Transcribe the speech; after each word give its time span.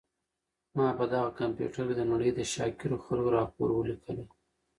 ما 0.77 0.87
په 0.97 1.05
دغه 1.13 1.29
کمپیوټر 1.39 1.81
کي 1.89 1.93
د 1.97 2.01
نړۍ 2.11 2.29
د 2.33 2.39
شاکرو 2.53 2.97
خلکو 3.05 3.35
راپور 3.37 3.69
ولیکلی. 3.73 4.25